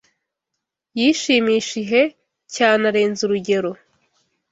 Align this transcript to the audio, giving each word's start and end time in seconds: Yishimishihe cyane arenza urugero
Yishimishihe 0.99 2.01
cyane 2.55 2.81
arenza 2.89 3.19
urugero 3.25 3.71